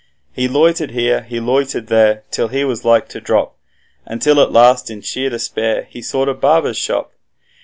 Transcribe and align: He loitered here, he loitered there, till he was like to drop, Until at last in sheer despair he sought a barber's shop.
He 0.33 0.47
loitered 0.47 0.89
here, 0.89 1.21
he 1.21 1.39
loitered 1.39 1.85
there, 1.85 2.23
till 2.31 2.47
he 2.47 2.63
was 2.65 2.83
like 2.83 3.07
to 3.09 3.21
drop, 3.21 3.55
Until 4.03 4.41
at 4.41 4.51
last 4.51 4.89
in 4.89 5.01
sheer 5.01 5.29
despair 5.29 5.85
he 5.91 6.01
sought 6.01 6.27
a 6.27 6.33
barber's 6.33 6.77
shop. 6.79 7.11